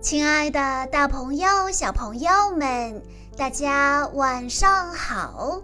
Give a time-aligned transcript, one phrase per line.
[0.00, 3.02] 亲爱的，大朋友、小朋友们，
[3.36, 5.60] 大家晚上好！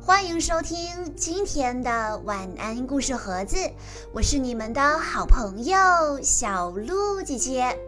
[0.00, 3.58] 欢迎收听今天的晚安故事盒子，
[4.14, 5.76] 我是你们的好朋友
[6.22, 7.78] 小鹿姐姐。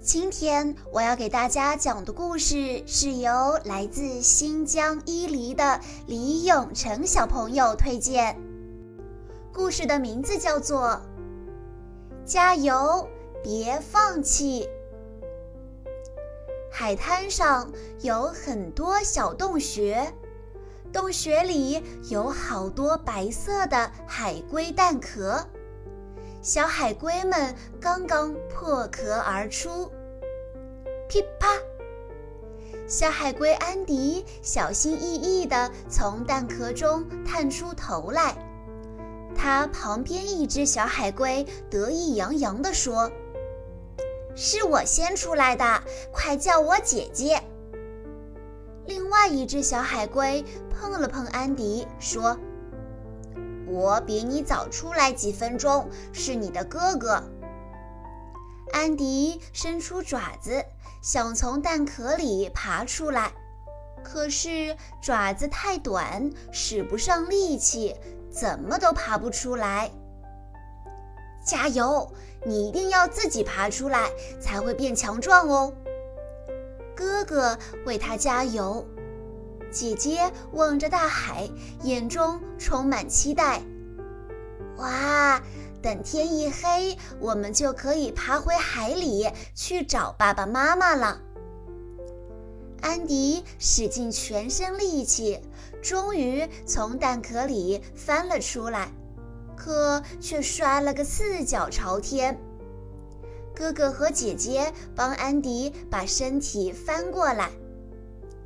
[0.00, 8.40] 今天我要给大家讲的故事是由来自新疆伊犁的李永成小朋友推荐，
[9.52, 10.88] 故事的名字叫做
[12.24, 13.06] 《加油，
[13.42, 14.62] 别放弃》。
[16.76, 17.70] 海滩上
[18.00, 20.12] 有很多小洞穴，
[20.92, 25.38] 洞穴里有好多白色的海龟蛋壳，
[26.42, 29.88] 小海龟们刚刚破壳而出。
[31.08, 31.46] 噼啪！
[32.88, 38.36] 小海龟安迪小心翼翼地从蛋壳中探出头来，
[39.36, 43.08] 它旁边一只小海龟得意洋洋地说。
[44.36, 45.82] 是我先出来的，
[46.12, 47.42] 快叫我姐姐。
[48.86, 52.38] 另外一只小海龟碰了碰安迪，说
[53.66, 57.22] ：“我比你早出来几分钟，是你的哥哥。”
[58.72, 60.64] 安迪伸出爪子，
[61.00, 63.32] 想从蛋壳里爬出来，
[64.02, 67.94] 可是爪子太短，使不上力气，
[68.30, 69.90] 怎么都爬不出来。
[71.44, 72.10] 加油！
[72.46, 75.72] 你一定要自己爬出来，才会变强壮哦。
[76.94, 78.86] 哥哥为他加油，
[79.70, 81.48] 姐姐望着大海，
[81.82, 83.62] 眼中充满期待。
[84.76, 85.40] 哇！
[85.80, 91.20] 等天一黑，我们就可以爬回海里去找爸爸妈妈了。
[92.80, 95.40] 安迪使尽全身力气，
[95.82, 98.90] 终于从蛋壳里翻了出来。
[99.64, 102.38] 可却摔了个四脚朝天。
[103.54, 107.50] 哥哥和姐姐帮安迪把身体翻过来。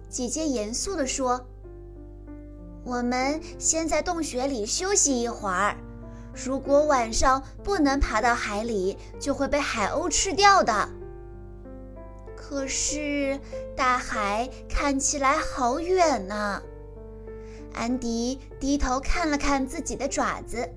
[0.09, 1.45] 姐姐严肃地说
[2.87, 5.77] ：“我们先在洞穴里休息一会儿。
[6.33, 10.89] 如果晚上不能爬到海里，就会被海鸥吃掉的。”
[12.37, 13.41] 可是
[13.77, 16.63] 大海看起来好远呢。
[17.75, 20.71] 安迪低头看了看自己的爪子。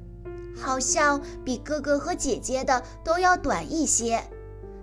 [0.62, 4.24] 好像比哥哥和姐姐的都要短一些，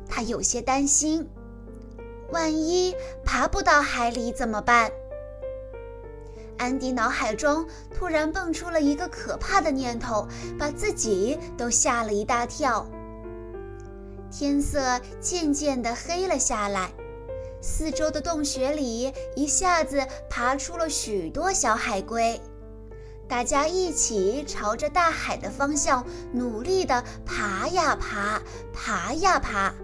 [0.08, 1.28] 他有些担心，
[2.30, 2.94] 万一
[3.24, 4.90] 爬不到海里怎么办？
[6.58, 10.26] 安迪脑海中突然蹦出了一个可怕的念头，
[10.58, 12.84] 把自己都吓了一大跳。
[14.30, 16.90] 天色渐渐地黑了下来，
[17.62, 22.40] 四周的洞穴里一下子爬出了许多小海龟。
[23.28, 28.40] 大家一起朝着大海的方向努力地爬呀爬，
[28.72, 29.74] 爬呀爬。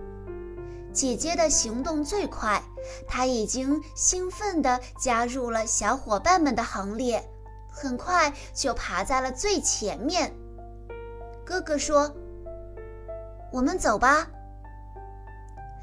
[0.94, 2.62] 姐姐的行动最快，
[3.06, 7.22] 她已经兴奋地加入了小伙伴们的行列，
[7.68, 10.34] 很快就爬在了最前面。
[11.44, 12.10] 哥哥说
[13.52, 14.30] ：“我们走吧。”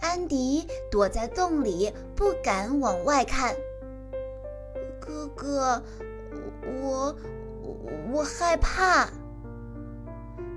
[0.02, 3.54] 安迪躲在洞里，不敢往外看。
[5.00, 5.84] 哥哥，
[6.82, 7.16] 我。
[8.12, 9.09] 我害怕。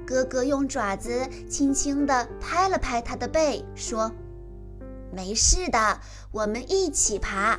[0.07, 4.13] 哥哥用爪子轻轻地拍了拍他的背，说
[5.11, 7.59] ：“没事的，我们一起爬。”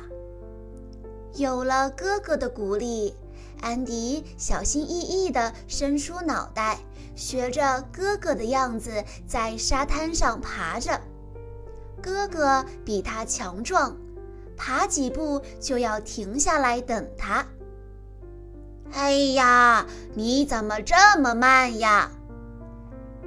[1.34, 3.14] 有了哥哥的鼓励，
[3.60, 6.78] 安迪小心翼翼地伸出脑袋，
[7.14, 11.00] 学着哥哥的样子在沙滩上爬着。
[12.00, 13.96] 哥哥比他强壮，
[14.56, 17.44] 爬几步就要停下来等他。
[18.92, 22.10] 哎呀，你怎么这么慢呀？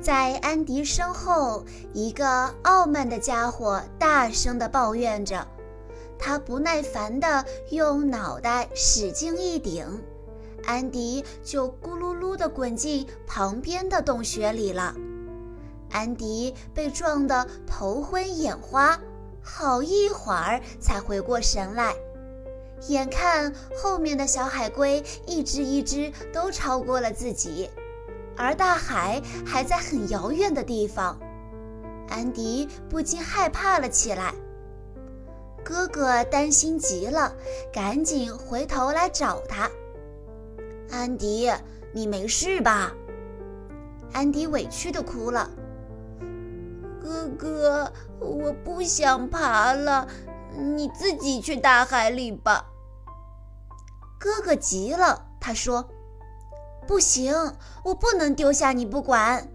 [0.01, 5.45] 在安迪身后，一个傲慢的家伙大声地抱怨着。
[6.17, 9.85] 他不耐烦地用脑袋使劲一顶，
[10.65, 14.95] 安迪就咕噜噜地滚进旁边的洞穴里了。
[15.91, 18.99] 安迪被撞得头昏眼花，
[19.41, 21.93] 好一会儿才回过神来。
[22.87, 27.69] 眼看后面的小海龟一只一只都超过了自己，
[28.35, 31.19] 而大海还在很遥远的地方，
[32.09, 34.33] 安迪不禁害怕了起来。
[35.63, 37.35] 哥哥担心极了，
[37.71, 39.69] 赶紧回头来找他。
[40.89, 41.51] 安迪，
[41.93, 42.93] 你没事吧？
[44.13, 45.47] 安迪委屈地哭了。
[46.99, 50.07] 哥哥，我不想爬了，
[50.57, 52.65] 你自己去大海里吧。
[54.19, 55.89] 哥哥急了，他说
[56.85, 57.33] ：“不行，
[57.83, 59.47] 我不能丢下你不管，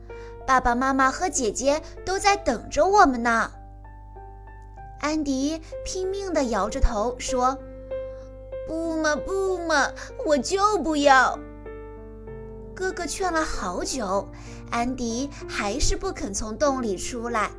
[0.46, 3.50] 爸爸妈妈和姐姐都在等着我们呢。”
[5.00, 7.58] 安迪拼命地摇着头说
[8.66, 9.90] ：“不嘛不嘛，
[10.24, 11.38] 我就不要。”
[12.74, 14.28] 哥哥劝了好久，
[14.70, 17.50] 安迪还是不肯从洞里出来。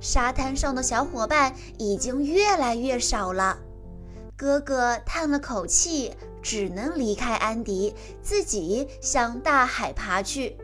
[0.00, 3.58] 沙滩上的小伙伴已经越来越少了。
[4.36, 10.56] 哥哥叹了口气，只能离开安迪，自己向大海爬去。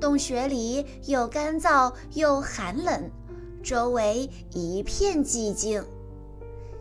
[0.00, 3.10] 洞穴里又干燥又寒冷，
[3.62, 5.84] 周围一片寂静。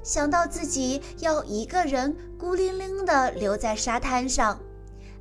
[0.01, 4.59] 想到自己要一个人孤零零地留在沙滩上，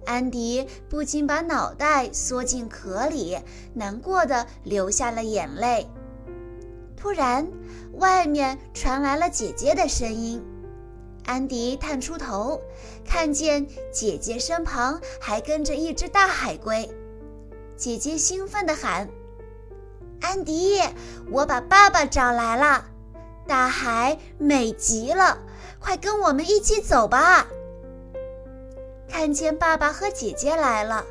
[0.06, 3.36] 安迪不禁把脑袋缩进壳里，
[3.74, 5.86] 难过的流下了眼泪。
[7.00, 7.48] 突然，
[7.94, 10.44] 外面传来了姐姐的声音。
[11.24, 12.60] 安迪探出头，
[13.06, 16.90] 看见姐姐身旁还跟着一只大海龟。
[17.74, 19.08] 姐姐兴奋地喊
[20.20, 20.78] ：“安迪，
[21.30, 22.84] 我把爸爸找来了，
[23.46, 25.38] 大海美极了，
[25.78, 27.46] 快跟我们一起走吧！”
[29.08, 31.06] 看见爸爸和姐姐来了，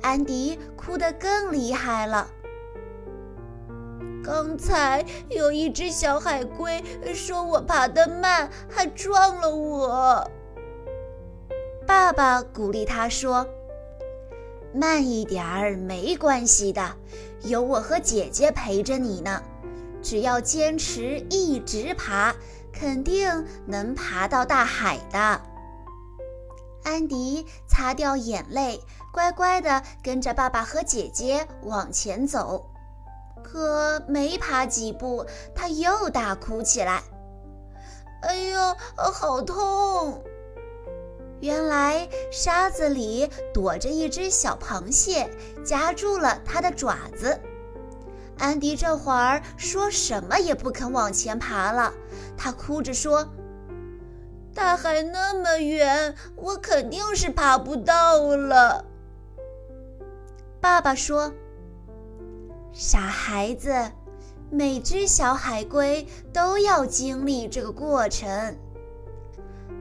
[0.00, 2.30] 安迪哭得更厉害了。
[4.26, 6.82] 刚才有一只小海龟
[7.14, 10.28] 说我爬得慢，还撞了我。
[11.86, 13.46] 爸爸鼓励他说。
[14.74, 16.96] 慢一点儿没关系的，
[17.44, 19.40] 有我和姐姐陪着你呢。
[20.02, 22.34] 只要坚持一直爬，
[22.72, 25.40] 肯定能爬到大海的。
[26.82, 28.80] 安迪擦掉眼泪，
[29.12, 32.68] 乖乖地跟着爸爸和姐姐往前走。
[33.46, 37.00] 可没爬几步，他又大哭起来
[38.22, 40.20] ：“哎呦，好痛！”
[41.38, 45.30] 原来沙子里躲着一只小螃蟹，
[45.64, 47.38] 夹住了它的爪子。
[48.36, 51.94] 安迪这会儿说什么也不肯往前爬了，
[52.36, 53.28] 他哭着说
[54.52, 58.84] ：“大海那么远，我肯定是爬不到了。”
[60.60, 61.32] 爸爸说
[62.78, 63.90] ：“傻孩子，
[64.50, 68.54] 每只小海龟都要经历这个过程。”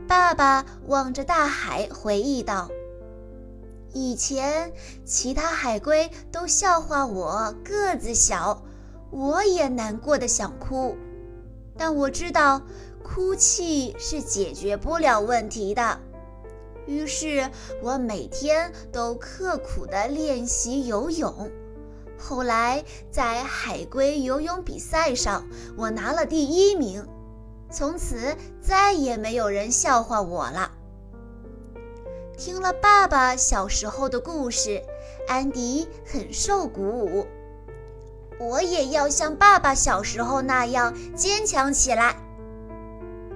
[0.07, 2.69] 爸爸望着大海，回忆道
[3.91, 4.71] ：“以前
[5.03, 8.63] 其他海龟都笑话我个子小，
[9.11, 10.95] 我也难过的想哭。
[11.77, 12.61] 但我知道，
[13.03, 15.99] 哭泣是解决不了问题的。
[16.87, 17.51] 于是
[17.83, 21.51] 我每天都刻苦地练习游泳。
[22.17, 25.47] 后来在海龟游泳比赛上，
[25.77, 27.07] 我拿了第一名。”
[27.71, 30.71] 从此再也没有人笑话我了。
[32.37, 34.81] 听了爸爸小时候的故事，
[35.27, 37.27] 安迪很受鼓舞。
[38.39, 42.15] 我也要像爸爸小时候那样坚强起来。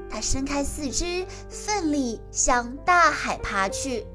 [0.09, 4.05] 他伸开四肢，奋力向大海爬去。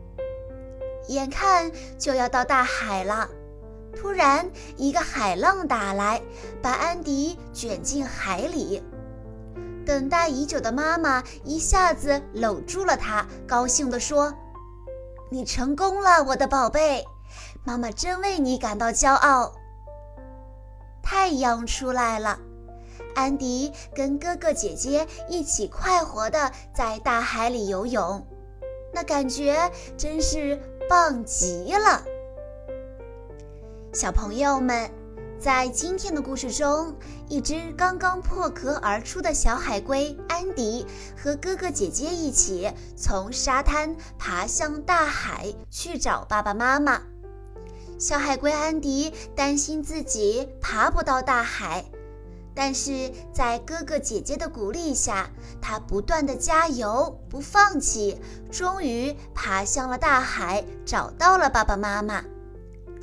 [1.08, 3.28] 眼看就要到大海了，
[3.94, 6.20] 突然一个海浪打来，
[6.60, 8.82] 把安迪卷进海里。
[9.86, 14.34] 等待已久的妈妈一下子搂住了他，高兴地说
[15.30, 17.04] ：“你成功了，我的宝贝，
[17.64, 19.52] 妈妈真为你感到骄傲。”
[21.02, 22.38] 太阳出来了，
[23.14, 28.26] 安迪跟哥哥姐姐一起快活地在大海里游泳，
[28.92, 32.02] 那感觉真是棒极了。
[33.94, 34.90] 小朋友们。
[35.38, 36.96] 在今天的故事中，
[37.28, 40.86] 一只刚刚破壳而出的小海龟安迪
[41.16, 47.02] 和哥哥姐姐一起从沙滩爬向大海去找爸爸妈妈。
[47.98, 51.84] 小海龟安迪担心自己爬不到大海，
[52.54, 55.28] 但是在哥哥姐姐的鼓励下，
[55.60, 58.18] 他不断的加油，不放弃，
[58.50, 62.24] 终于爬向了大海，找到了爸爸妈妈。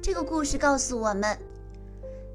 [0.02, 1.38] 这个故事告诉我们。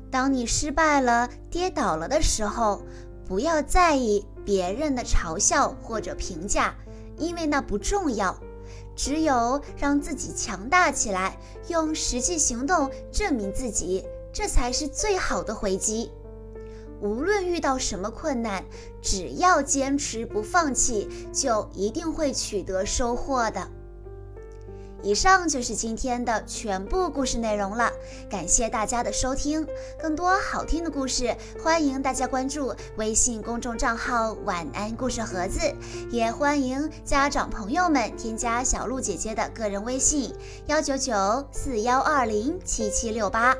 [0.08, 2.82] 当你失败了、跌倒了的时候，
[3.26, 6.74] 不要在意别人的嘲笑或者评价，
[7.18, 8.38] 因为那不重要。
[8.94, 11.36] 只有让自己强大起来，
[11.68, 16.12] 用实际行动证明自己，这才是最好的回击。
[17.00, 18.64] 无论遇到什么困难，
[19.02, 23.68] 只要坚持不放弃，就一定会取得收获的。
[25.02, 27.92] 以上就是今天的全部故事内容了，
[28.28, 29.66] 感谢大家的收听。
[30.00, 35.60] 更多好听的故事，欢迎大家关注微信公众账号“晚安故事盒子”，
[36.10, 40.34] 也欢迎家长朋友们添加小鹿姐姐的个人微信：
[40.66, 43.54] 幺九九四幺二零七七六八。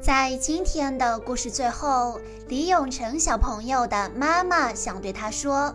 [0.00, 5.74] 在今天的故事最后，李永成小朋友的妈妈想对他说：“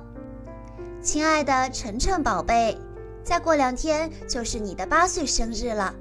[1.02, 2.78] 亲爱的晨晨宝贝，
[3.24, 5.94] 再过两天就是你的八岁生日了。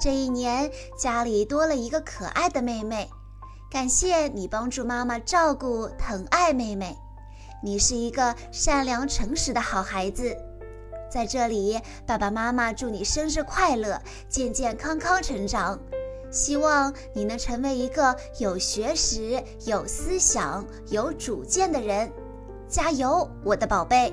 [0.00, 3.08] 这一年家里多了一个可爱的妹妹，
[3.70, 6.96] 感谢你帮助妈妈照顾、疼爱妹妹。
[7.62, 10.36] 你是一个善良诚实的好孩子。
[11.10, 15.78] 在这里，爸爸妈妈祝你生日快乐，健健康康成长。”
[16.30, 22.12] 希望你能成为一个有学识、有思想、有主见的人，
[22.68, 24.12] 加油，我的宝贝！